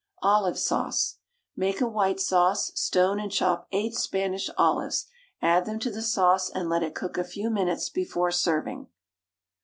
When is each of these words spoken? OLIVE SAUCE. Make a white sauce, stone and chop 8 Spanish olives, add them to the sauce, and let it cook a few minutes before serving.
OLIVE 0.23 0.57
SAUCE. 0.57 1.19
Make 1.55 1.79
a 1.79 1.85
white 1.87 2.19
sauce, 2.19 2.71
stone 2.73 3.19
and 3.19 3.31
chop 3.31 3.67
8 3.71 3.93
Spanish 3.93 4.49
olives, 4.57 5.05
add 5.43 5.65
them 5.67 5.77
to 5.77 5.91
the 5.91 6.01
sauce, 6.01 6.49
and 6.49 6.67
let 6.67 6.81
it 6.81 6.95
cook 6.95 7.19
a 7.19 7.23
few 7.23 7.51
minutes 7.51 7.87
before 7.87 8.31
serving. 8.31 8.87